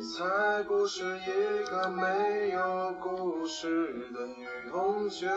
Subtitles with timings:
[0.00, 5.28] 才不是一个没有故事的女同学。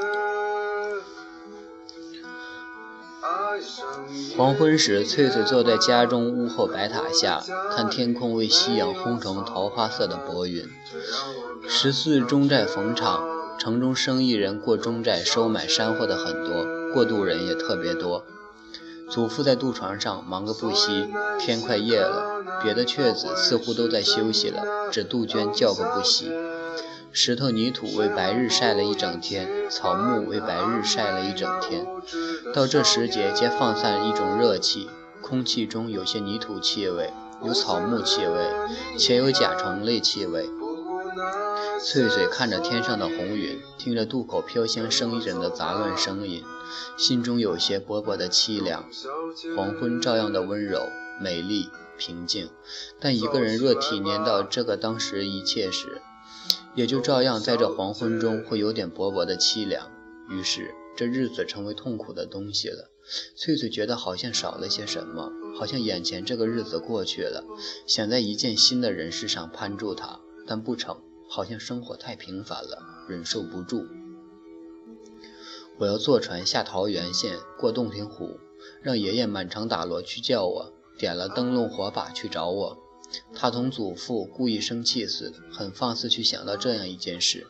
[4.37, 7.43] 黄昏时，翠翠坐在家中屋后白塔下，
[7.75, 10.65] 看天空为夕阳烘成桃花色的薄云。
[11.67, 18.25] 十四中寨逢场，城中生意人过中寨收买山货的很多，过渡人也特别多。
[19.13, 21.07] 祖父在渡船上忙个不息，
[21.39, 26.31] 天快夜了，别的雀子似乎都在休息了，只杜鹃叫个不息。
[27.11, 31.85] 石头泥土为白日晒了一整天，草木为白日晒了一整天。
[32.55, 34.89] 到这时节，皆放散一种热气，
[35.21, 37.13] 空气中有些泥土气味，
[37.45, 38.49] 有草木气味，
[38.97, 40.49] 且有甲虫类气味。
[41.81, 46.43] 翠翠看着天上的红云，听着渡口飘香生意人的杂乱声音，
[46.97, 48.89] 心中有些薄薄的凄凉。
[49.55, 50.87] 黄昏照样的温柔、
[51.21, 52.49] 美丽、平静，
[52.99, 56.01] 但一个人若体验到这个当时一切时，
[56.73, 59.91] 也就照样在这黄昏中会有点薄薄的凄凉，
[60.29, 62.89] 于是这日子成为痛苦的东西了。
[63.35, 67.43] 翠翠觉得好像少了些什么，好像眼前这个日子过去了，
[67.85, 71.02] 想在一件新的人事上攀住他，但不成，
[71.35, 72.77] 好像生活太平凡了，
[73.09, 73.87] 忍受不住。
[75.79, 78.39] 我要坐船下桃源县，过洞庭湖，
[78.83, 82.77] 让爷爷满城打锣去叫我，点了灯笼火把去找我。
[83.33, 87.47] 他同祖父故意生气似的，很放肆去想到这样一件事。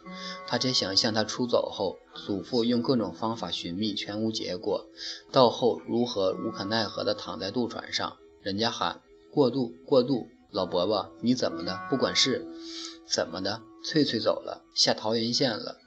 [0.47, 4.85] 他且想象他出走后，祖父用各种方法寻觅，全无结果。
[5.29, 11.81] 到后如何无可奈何地躺在渡船上，人家喊过渡过渡，老伯伯你怎么的？
[11.89, 12.47] 不管事，
[13.05, 13.61] 怎么的？
[13.83, 15.77] 翠翠走了，下桃源县了，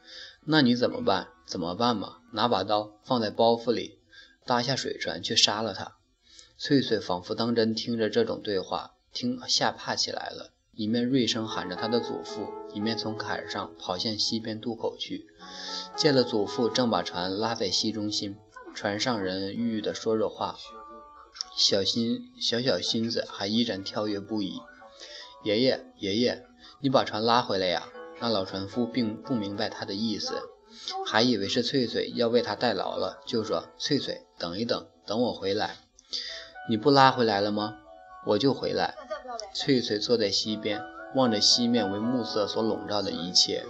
[0.45, 1.29] 那你怎么办？
[1.47, 2.19] 怎么办嘛？
[2.33, 3.99] 拿把刀放在包袱里，
[4.45, 5.97] 搭下水船去杀了他。
[6.59, 8.93] 翠翠仿佛当真听着这种对话。
[9.13, 15.27] 听吓怕起来了，一面锐声喊着他的祖父，一面从坎上跑向西边渡口去。
[15.97, 18.37] 见了祖父，正把船拉在溪中心，
[18.75, 20.59] 船上人郁郁地说着话，
[21.57, 24.61] 小心小小心子还依然跳跃不已。
[25.45, 26.47] 爷爷，爷爷，
[26.87, 27.89] 你把船拉回来呀！
[28.21, 30.41] 那老船夫并不明白他的意思，
[31.05, 35.79] 还以为是翠翠要为他代劳了，就说：“翠翠，等一等，等我回来。
[36.71, 37.75] 你不拉回来了吗？
[38.25, 38.95] 我就回来。”
[39.53, 40.81] 翠翠坐在溪边，
[41.17, 43.65] 望着西面为暮色所笼罩的一切，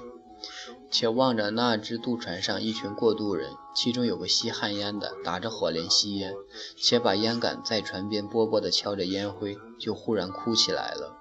[0.90, 6.34] 且望着那只渡船上一群过渡人，其中有个吸旱烟的，打着火镰吸烟，
[6.76, 11.16] 且把烟杆在船边波波地敲着烟灰，就忽然哭起来了。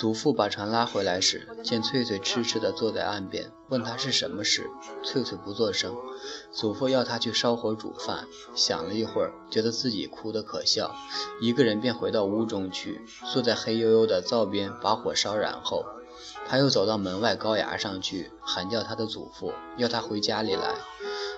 [0.00, 4.66] 祖父把船拉回来时，见翠翠痴痴地坐在岸边，问她是什么事。
[5.04, 5.94] 翠翠不作声。
[6.50, 10.94] 祖父要她去烧火煮饭，想了一会儿，觉得自己哭得可笑，
[11.42, 15.84] 一个人便回到屋中去，坐在黑黝黝的灶边把火烧燃后，
[16.48, 20.76] 他又走到门外高崖上去，喊叫他的祖父，要他回家里来。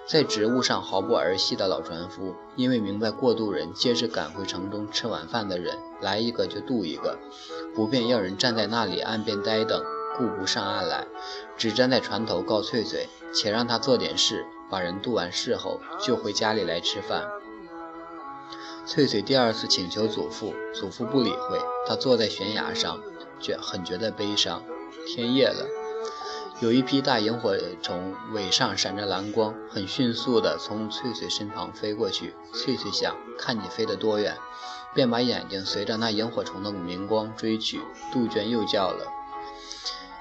[0.05, 7.19] 在职务上毫不儿戏的老船夫，因为明白过渡人皆是赶回城中吃晚饭的人，来一个就渡一个，
[7.75, 9.83] 不便要人站在那里岸边呆等，
[10.19, 11.07] 顾不上岸来，
[11.57, 17.25] 只站在船头告翠翠，且让他做点事，把人渡完事后就回家里来吃饭。
[18.85, 23.01] 翠翠第二次请求祖父，祖父不理会，他坐在悬崖上，
[23.39, 24.63] 觉很觉得悲伤。
[25.07, 25.82] 天夜了。
[26.63, 32.37] 有一批大萤火虫，尾上闪着蓝光，很迅速地从翠翠身旁飞过去。
[32.55, 34.37] 翠翠想看你飞得多远，
[34.95, 37.81] 便把眼睛随着那萤火虫的明光追去。
[38.13, 39.09] 杜鹃又叫了：“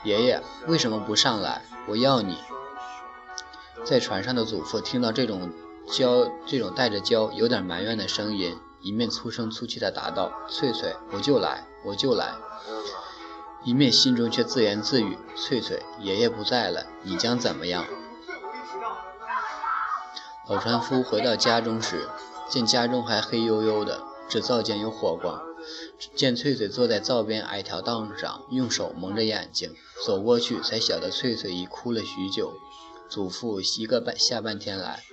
[0.04, 1.62] 爷爷，为什么不上来？
[1.88, 2.40] 我要你。”
[3.86, 5.52] 在船上的祖父听到这种
[5.92, 12.34] 娇，这种带着娇、有点埋怨的声音，一面粗声粗气地答道：“翠翠，我就来，我就来。”
[13.64, 17.86] 一面心中却自言自语：“翠翠，爷爷不在了，你将怎么样？”
[20.50, 22.10] 老船夫回到家中时，
[22.50, 25.40] 见家中还黑黝黝的，只灶间有火光。
[26.16, 29.76] 见翠翠坐在灶边矮条凳上，用手蒙着眼睛，
[30.06, 32.54] 走过去才晓得翠翠已哭了许久。
[33.08, 35.04] 祖父一个半下半天来，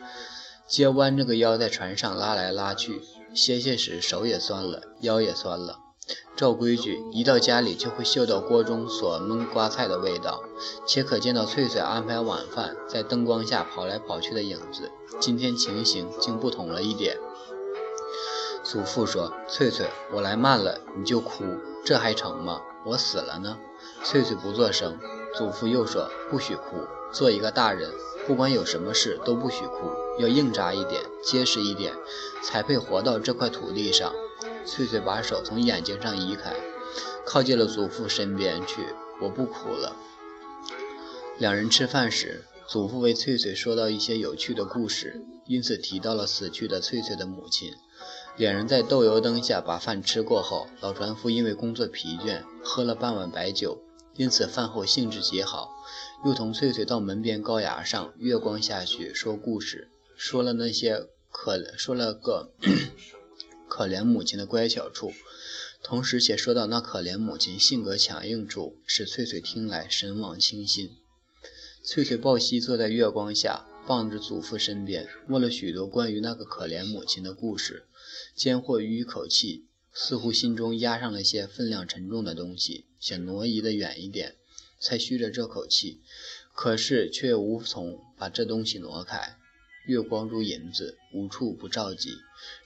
[0.67, 3.03] 皆弯着个腰在船上拉来拉去，
[3.35, 5.81] 歇歇时手也酸了，腰也酸了。
[6.37, 10.43] 照规矩，一到家里就会嗅到锅中所焖瓜菜的味道，
[10.87, 14.91] 且可见到翠翠安排晚饭，在灯光下跑来跑去的影子。
[15.21, 17.19] 今天情形竟不同了一点。
[18.63, 21.45] 祖父说：“翠翠，我来慢了，你就哭，
[21.85, 22.61] 这还成吗？
[22.85, 23.59] 我死了呢。”
[24.05, 24.99] 翠翠不作声。
[25.35, 27.91] 祖父又说：“不许哭，做一个大人，
[28.27, 31.95] 不管有什么事都不许哭，要硬扎一点，结实一点，
[32.43, 34.13] 才配活到这块土地上。”
[34.67, 36.55] 翠翠把手从眼睛上移开，
[37.25, 38.83] 靠近了祖父身边去。
[39.21, 39.97] 我不哭了。
[41.39, 47.73] 两人吃饭时，祖父为翠翠说到一些有趣的故事，因此提到了死去的翠翠的母亲。
[48.37, 53.83] 两人在豆油灯下把饭吃过后，老船夫因为工作疲倦，喝了半碗白酒，
[54.15, 55.71] 因此饭后兴致极好，
[56.25, 62.53] 又同翠翠到门边高崖上，月光下去说故事，说了那些可说了个
[63.69, 65.12] 可怜母亲的乖巧处。
[65.82, 70.97] 同时，且说到那可怜母亲性格强硬处，使翠翠听来神往清心。
[71.85, 77.85] 翠翠抱膝坐在月光下，傍着祖父身边，问了许多关于那个可怜母亲的故事。
[78.35, 84.35] 间或吁一口气，似乎心中压上了些分量沉重的东西，想挪移得远一点，
[84.81, 86.00] 才吁着这口气，
[86.53, 89.37] 可是却无从把这东西挪开。
[89.88, 92.11] 月光如银子，无处不照及，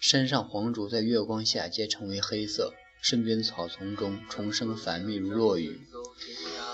[0.00, 2.74] 山上黄竹在月光下皆成为黑色。
[3.00, 5.80] 身边草丛中虫声繁密如落雨，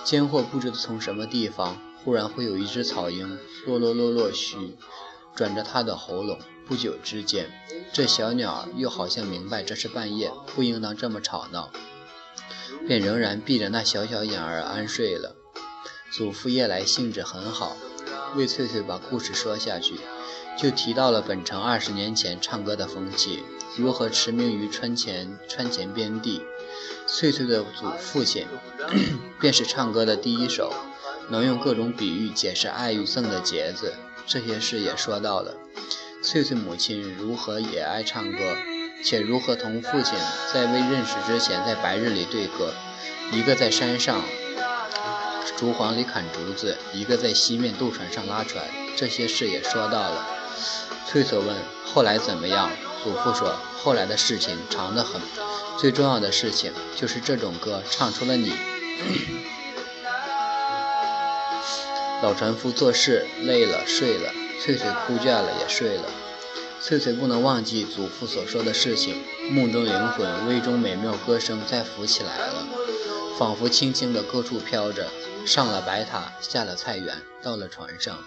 [0.05, 4.75] 间或不知从什么地方，忽然会有一只草鹰落落落落嘘，
[5.37, 6.39] 转着它的喉咙。
[6.67, 7.51] 不久之间，
[7.93, 11.71] 这小鸟儿又好像明白这是半夜，不应当这么吵闹，
[12.87, 15.37] 便仍然闭着那小小眼儿安睡了。
[16.11, 17.77] 祖父夜来兴致很好，
[18.37, 19.95] 为翠翠把故事说下去，
[20.57, 23.43] 就提到了本城二十年前唱歌的风气。
[23.77, 26.43] 如何驰名于川前川前边地？
[27.07, 28.47] 翠翠的祖父亲
[29.41, 30.73] 便是唱歌的第一手，
[31.31, 33.95] 能用各种比喻解释爱与憎的节子。
[34.27, 35.55] 这些事也说到了。
[36.23, 38.57] 翠翠母亲如何也爱唱歌，
[39.05, 40.15] 且如何同父亲
[40.53, 42.75] 在未认识之前在白日里对歌，
[43.33, 44.21] 一个在山上
[45.59, 48.65] 竹幌里砍竹子，一个在西面渡船上拉船。
[48.97, 50.25] 这些事也说到了。
[51.05, 52.71] 翠翠问：“后来怎么样？”
[53.03, 55.21] 祖父说：“后来的事情长得很，
[55.77, 58.53] 最重要的事情就是这种歌唱出了你。
[62.23, 64.33] ”老船夫做事累了睡了，
[64.63, 66.05] 翠翠哭倦了也睡了。
[66.81, 72.65] 翠翠不能忘记祖父所说的事情，梦中灵魂、微中美妙歌声再浮起来了，
[73.39, 75.09] 仿佛轻轻的各处飘着。
[75.47, 78.19] 上了白塔，下了菜园，到了船上。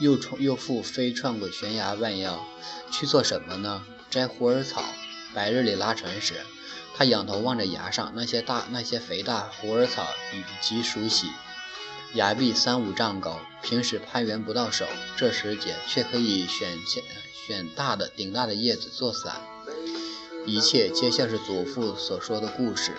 [0.00, 2.44] 又冲又复飞窜过悬崖弯腰，
[2.90, 3.84] 去做什么呢？
[4.10, 4.82] 摘虎耳草。
[5.32, 6.34] 白日里拉船时，
[6.94, 11.28] 他仰头望着崖上那些大、那些肥大虎耳草，以及熟悉。
[12.14, 14.86] 崖壁三五丈高，平时攀援不到手，
[15.16, 17.02] 这时节却可以选选
[17.46, 19.40] 选大的顶大的叶子做伞。
[20.44, 22.92] 一切皆像是祖父所说的故事。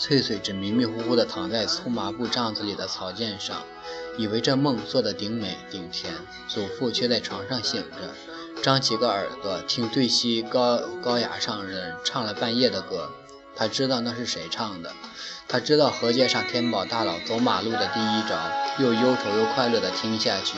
[0.00, 3.62] 翠翠只迷迷糊糊地躺在粗麻布帐子里的草垫上。
[4.16, 6.14] 以为这梦做得顶美顶甜，
[6.48, 13.10] 祖父却在床上醒着，张起个耳朵听对西高高崖上人唱了半夜的歌。
[13.54, 14.90] 他知道那是谁唱的，
[15.46, 18.38] 他知道河街上天宝大佬走马路的第一招，
[18.78, 20.56] 又忧愁又快乐地听下去。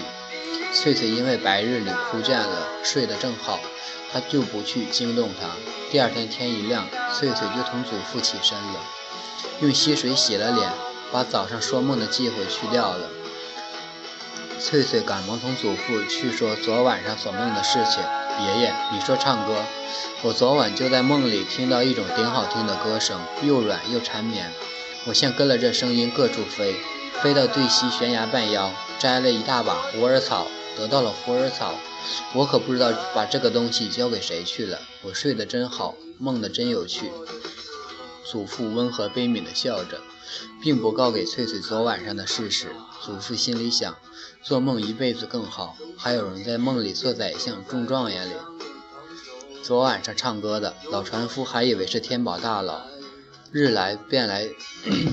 [0.73, 3.61] 翠翠因为白日里哭倦了，睡得正好，
[4.11, 5.49] 他就不去惊动他。
[5.91, 8.81] 第二天天一亮，翠翠就同祖父起身了，
[9.61, 10.71] 用溪水洗了脸，
[11.13, 13.11] 把早上说梦的忌讳去掉了。
[14.59, 18.03] 翠翠赶忙同祖父去说昨晚上所梦的事情。
[18.41, 19.55] 爷爷，你说唱歌，
[20.23, 24.51] 我昨晚就在梦里听到一种顶好听的歌声，又软又缠绵。
[25.05, 26.77] 我像跟了这声音各处飞，
[27.21, 31.75] 飞到对西悬崖半腰，摘了一大把虎耳草，得到了虎耳草。
[32.35, 34.81] 我可不知道把这个东西交给谁去了。
[35.03, 37.11] 我睡得真好，梦得真有趣。
[38.25, 40.01] 祖父温和悲悯地笑着，
[40.63, 42.69] 并不告给翠翠昨晚上的事实。
[43.05, 43.97] 祖父心里想。
[44.45, 48.33] 做梦一辈子更好，还有人在梦里做宰相、中状元哩。
[49.63, 52.83] 昨晚上唱歌的老船夫还以为是天宝大佬，
[53.53, 54.49] 日来便来，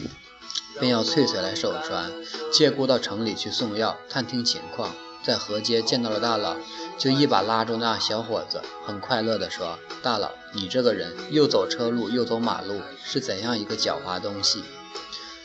[0.79, 2.11] 便要翠翠来守船，
[2.51, 4.95] 借故到城里去送药、探听情况。
[5.23, 6.55] 在河街见到了大佬，
[6.97, 14.63] 就一把拉住那小伙子，很快乐地说：“大佬，你这个人又走车路又走马路，是怎样一个狡猾东西？”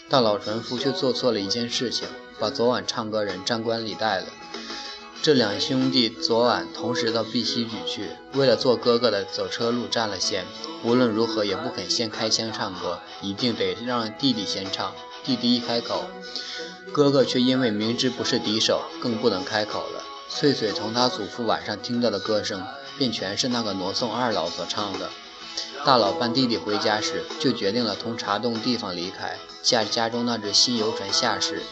[0.08, 2.08] 大佬船夫却做错了一件事情。
[2.36, 4.26] 把昨晚唱歌人张冠李戴了。
[5.22, 10.44] 这两兄弟昨晚同时到碧溪举去，为了做哥哥的走车路占了先，
[10.82, 14.92] 无论如何也不肯先开腔唱歌，一定得让弟弟先唱。
[15.22, 16.04] 弟弟一开口，
[16.92, 20.04] 哥哥却因为明知不是敌手，更不能开口了。
[20.28, 22.62] 翠翠从他祖父晚上听到的歌声，
[22.98, 25.10] 便全是那个挪送二老所唱的。
[25.84, 31.62] 大佬伴弟弟回家时，就决定了从茶洞地方离开，驾家中那只新游船下市，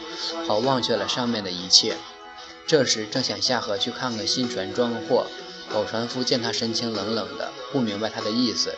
[0.46, 1.96] 好忘却了上面的一切。
[2.66, 5.26] 这时正想下河去看看新船装货，
[5.72, 8.74] 老船夫见他神情冷冷的，不明白他的意思，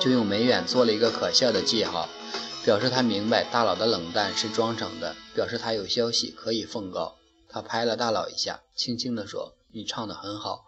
[0.00, 2.08] 就用眉眼做了一个可笑的记号，
[2.66, 7.14] 表示他明白大佬的冷淡是装成的，表示他有消息可以奉告。
[7.48, 10.64] 他拍了大佬一下，轻轻地说：“你唱得很好，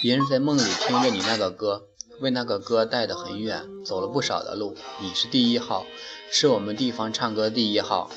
[0.00, 1.88] 别人在梦里听着你那个歌，
[2.20, 4.74] 为那个歌带得很远，走了不少的路。
[5.02, 5.84] 你是第一号，
[6.30, 8.10] 是我们地方唱歌第一号。”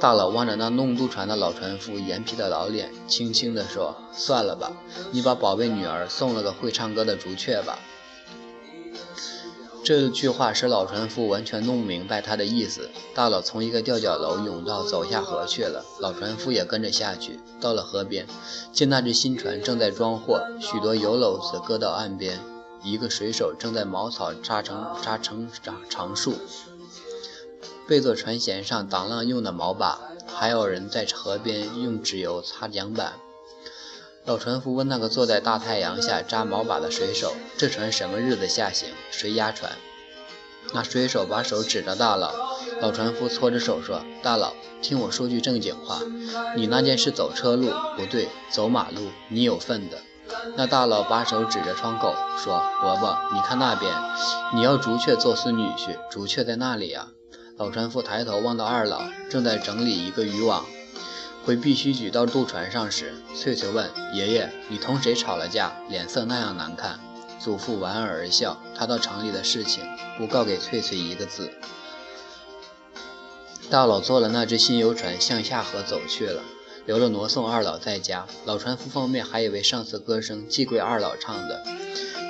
[0.00, 4.72] 大佬望着那弄渡船的老船夫严皮的老脸，轻轻地说：“算了吧，
[5.12, 7.78] 你把宝贝女儿送了个会唱歌的竹雀吧。”
[9.82, 12.90] 这句话使老船夫完全弄明白他的意思。
[13.14, 17.40] 大佬从一个吊脚楼甬道走下河去了，老船夫也跟着下去。
[17.60, 18.26] 到了河边，
[18.72, 22.38] 见那只新船正在装货，许多油篓子搁到岸边，
[22.84, 26.34] 一个水手正在茅草扎成扎成长长树。
[27.88, 33.14] 背座船舷上挡浪用的毛把，还有人在河边用纸油擦桨板。
[34.26, 38.90] 老船夫问那个坐在大太阳下扎毛把的水手：“这船什么日子下行？
[39.10, 39.72] 谁押船？”
[40.74, 42.30] 那水手把手指着大佬。
[42.80, 46.00] 老船夫搓着手说：“大佬，听我说句正经话，
[46.54, 49.98] 你那件事走车路不对，走马路你有份的。”
[50.54, 53.92] 那大佬把手指着窗口说：“伯伯，你看那边，
[54.54, 57.08] 你要竹雀做孙女婿，竹雀在那里呀。”
[57.56, 60.64] 老船夫抬头望到二老正在整理一个渔网，
[61.44, 65.72] 回必须举到渡船上时，翠翠问爷爷：“你同谁吵了架？
[65.88, 67.00] 脸色那样难看？”
[67.40, 69.82] 祖父莞尔而笑，他到城里的事情
[70.18, 71.50] 不告给翠翠一个字。
[73.70, 76.42] 大佬坐了那只新游船向下河走去了，
[76.84, 78.26] 留了挪送二老在家。
[78.44, 81.64] 老船夫方面还以为上次歌声既归二老唱的。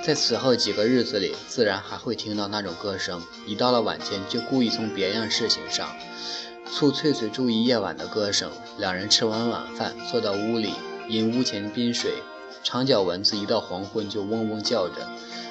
[0.06, 3.20] 在此后几个日子里，自然还会听到那种歌声。
[3.46, 5.88] 一到了晚间，就故意从别样事情上
[6.72, 8.50] 促翠翠注意夜晚的歌声。
[8.78, 10.72] 两人吃完晚饭，坐到屋里，
[11.08, 12.12] 因屋前滨水，
[12.62, 15.08] 长脚蚊子一到黄昏就嗡嗡叫着。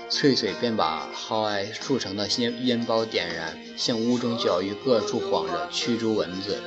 [0.10, 6.58] 翠翠便把蒿艾铸成的烟烟包点燃，向屋中角鱼各处晃着，驱逐蚊子。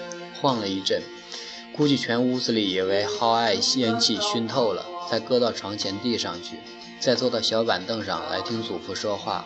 [0.41, 1.03] 晃了一阵，
[1.75, 6.59] 估计全屋子里也为蒿艾烟气熏透了，才搁到床前递上去。
[7.01, 9.45] 再坐到小板凳上来听祖父说话，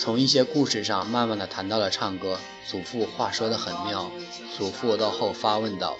[0.00, 2.38] 从一些故事上慢慢的谈到了唱歌。
[2.66, 4.10] 祖父话说得很妙。
[4.56, 5.98] 祖父到后发问道：“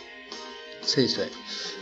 [0.83, 1.29] 翠翠，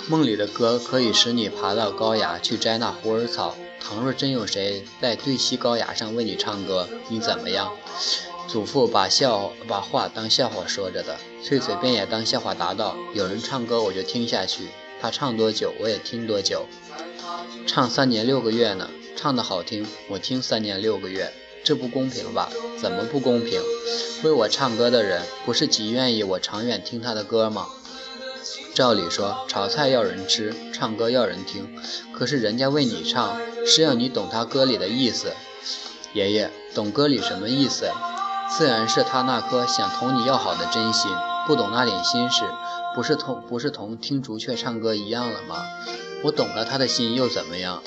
[0.08, 3.54] 梦里的歌可以使你爬到高崖去摘那虎耳草。
[3.80, 7.72] 倘若真有谁在对西高崖上为你唱歌，你怎么样？”
[8.48, 14.68] 祖父把笑把话当笑话说着的，翠翠便也当笑话答道：“有人唱歌我就听下去，
[15.00, 16.66] 他唱多久我也听多久。”
[17.66, 21.32] 唱三年六个月呢，唱得好听，我听三年六个月，
[21.64, 22.48] 这不公平吧？
[22.80, 23.60] 怎么不公平？
[24.22, 27.66] 为我唱歌的人不是极愿意我长远听他的歌吗？
[28.74, 31.76] 照理说，炒菜要人吃，唱歌要人听，
[32.12, 35.32] 可是人家为你唱，是要你懂他歌里的意思。
[36.14, 37.90] 爷爷，懂歌里什么意思？
[38.56, 41.10] 自然是他那颗想同你要好的真心。
[41.46, 42.42] 不懂那点心事，
[42.96, 45.66] 不是同不是同听竹雀唱歌一样了吗？
[46.24, 47.82] 我懂了他的心又怎么样？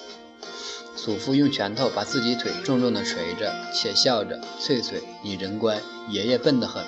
[0.94, 6.84] 祖父用拳头把自己腿重重地捶着，且笑着：“翠翠，你人乖，爷爷笨得很。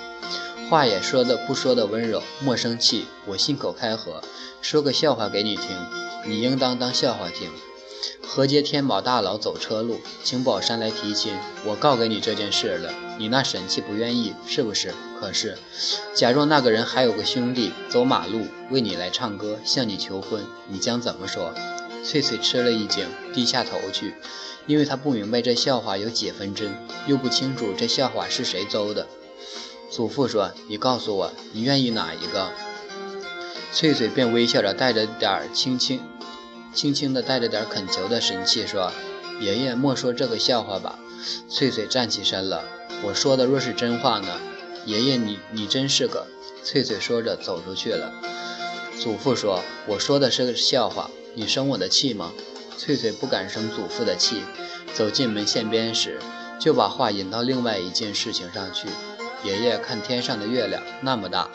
[0.69, 3.07] 话也说的不说的温柔，莫生气。
[3.25, 4.21] 我信口开河，
[4.61, 5.75] 说个笑话给你听，
[6.27, 7.49] 你应当当笑话听。
[8.21, 11.33] 河街天宝大佬走车路，请宝山来提亲。
[11.65, 14.93] 我告给你这件事了，你那神气不愿意是不是？
[15.23, 15.57] 可是，
[16.13, 21.53] 假若那个人还有个兄弟走马路为你来唱歌，向你求婚，你将怎么说？
[22.03, 24.15] 翠翠吃了一惊，低下头去，
[24.67, 26.75] 因为她不明白这笑话有几分真，
[27.07, 29.07] 又不清楚这笑话是谁诌的。
[29.89, 32.51] 祖父说：“你告诉我，你愿意哪一个？”
[33.71, 36.01] 翠翠便微笑着，带着点儿轻轻。
[36.73, 38.91] 轻轻的带着点恳求的神气说
[39.39, 40.99] ：“爷爷莫说这个笑话吧。”
[41.47, 42.65] 翠翠站起身了。
[43.05, 44.27] 我说的若是真话呢？
[44.85, 46.27] 爷爷，你你真是个……
[46.63, 48.13] 翠翠说着走出去了。
[48.99, 52.31] 祖父说：“我说的是个笑话，你生我的气吗？”
[52.77, 54.41] 翠翠不敢生祖父的气，
[54.93, 56.19] 走进门线边时，
[56.59, 58.87] 就把话引到另外一件事情上去。
[59.43, 61.49] 爷爷看天上的月亮那么大，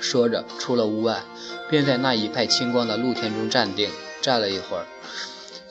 [0.00, 1.22] 说着出了屋外，
[1.68, 3.90] 便在那一派清光的露天中站定。
[4.22, 4.86] 站了一会儿，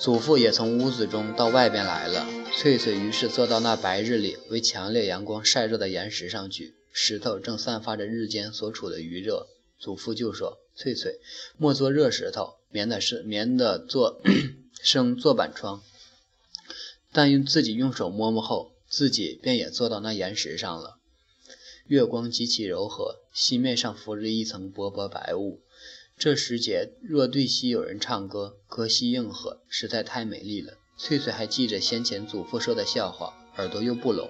[0.03, 2.27] 祖父也从屋子中到外边来了。
[2.57, 9.47] 翠翠于是坐到那白日里为强烈阳光晒热的岩石上去，石头正散发着日间所处的余热。
[9.79, 11.21] 祖父就说：“翠翠，
[11.55, 14.21] 莫做热石头，免得是免得做
[14.81, 15.81] 生坐板疮。”
[17.13, 20.97] 但用自己用手摸摸后，自己便也坐到那岩石上了。
[21.87, 25.61] 月光极其柔和，西面上浮着一层薄薄白雾。
[26.17, 30.73] 这时节，若对西有人唱歌，歌兮应和，实在太美丽了。
[30.97, 34.29] 翠翠还记着先前祖父说的笑话，耳朵又不聋。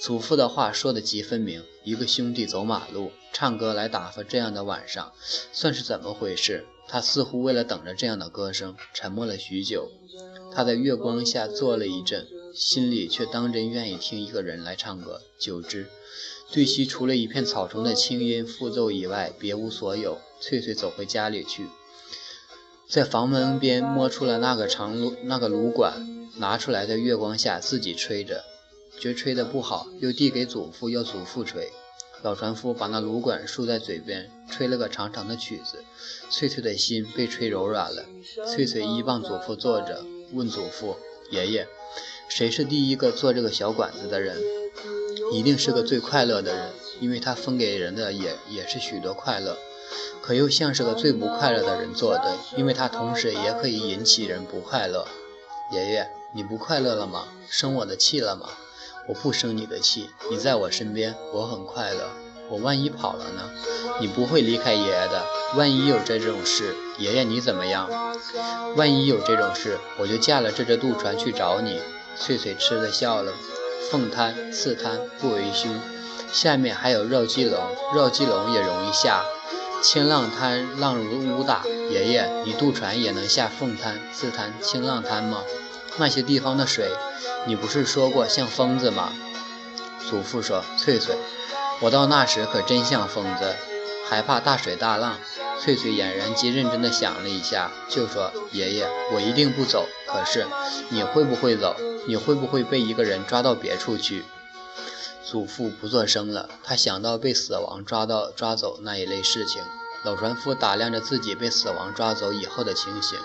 [0.00, 5.12] 祖父的话说得极分明，一个兄弟走马路唱歌来打发这样的晚上，
[5.52, 6.64] 算是怎么回事？
[6.88, 9.90] 他似乎为了等着这样的歌声，沉默了许久。
[10.52, 15.22] 他在月光下坐了一阵，心里却当真愿意听一个人来唱歌。
[15.38, 15.86] 久之，
[16.54, 20.18] 对西除了一片草丛的轻音复奏以外，别无所有。
[20.40, 21.66] 翠翠走回家里去，
[22.88, 28.44] 在房门边摸出了那个长炉那个炉管，拿出来在月光下自己吹着。
[29.00, 31.72] 觉吹得不好，又递给祖父，要祖父吹。
[32.22, 35.82] 老船夫把那芦管竖在嘴边，吹了个长长的曲子。
[36.30, 38.04] 翠翠的心被吹柔软了。
[38.54, 40.94] 翠翠依傍祖父坐着，问祖父
[41.32, 41.66] ：“爷爷，
[42.28, 44.40] 谁是第一个做这个小管子的人？
[45.34, 49.58] 一定是个最快乐的人，因为他分给人的也也是许多快乐。
[50.22, 55.08] 可又像是个最不快乐的人做的，因为他同时也可以引起人不快乐。
[55.72, 57.26] 爷爷，你不快乐了吗？
[57.50, 58.48] 生我的气了吗？”
[59.08, 62.08] 我不生你的气，你在我身边，我很快乐。
[62.48, 63.50] 我万一跑了呢？
[64.00, 65.26] 你不会离开爷爷的。
[65.56, 67.90] 万一有这种事，爷爷你怎么样？
[68.76, 71.80] 万一有这种事，我就驾了这只渡船去找你。
[72.16, 73.32] 翠翠痴的笑了。
[73.90, 75.80] 凤滩、刺滩不为凶，
[76.32, 77.60] 下面还有绕基龙，
[77.94, 79.24] 绕基龙也容易下。
[79.82, 85.42] 清浪滩浪如乌大，爷爷你渡船也能下凤滩、刺滩、清浪滩吗？
[85.98, 86.90] 那些地方的水。
[87.46, 89.12] 你不是说过像疯子吗？
[90.08, 91.14] 祖父说：“翠翠，
[91.80, 93.54] 我到那时可真像疯子，
[94.08, 95.18] 害怕大水大浪。”
[95.60, 99.86] 翠翠俨然极认真地想了一下，就说：“爷爷，我一定不走。
[100.06, 100.46] 可是
[100.88, 101.76] 你会不会走？
[102.06, 104.24] 你会不会被一个人抓到别处去？”
[105.24, 109.62] 祖父不作声了，他想到被死亡抓到抓走那一类事情。
[110.04, 113.18] 老船夫打量着自己被死亡抓走以后的情形，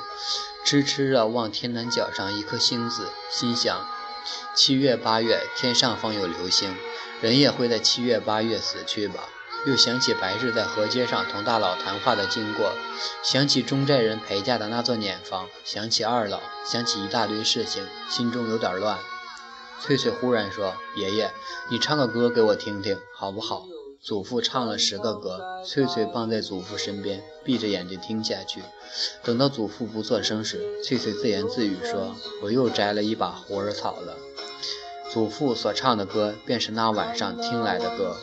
[0.66, 3.86] 痴痴地望天南角上一颗星子，心想。
[4.56, 6.74] 七月八月，天上方有流星，
[7.22, 9.28] 人也会在七月八月死去吧？
[9.66, 12.72] 又想起白日在河街上同大佬谈话的经过，
[13.24, 18.98] 想起中寨人陪嫁的那座碾房，想起二老，想起一大堆事情，心中有点乱。
[19.82, 21.32] 翠翠忽然说：“爷爷，
[21.70, 23.66] 你唱个歌给我听听，好不好？”
[24.02, 28.62] 祖父唱了十个歌，翠翠傍在祖父身边，闭着眼睛听下去。
[29.24, 34.16] 等到祖父不作声时，翠翠自言自语说：“我又摘了一把虎耳草了。”
[35.12, 38.16] 祖父所唱的歌，便是那晚上听来的歌。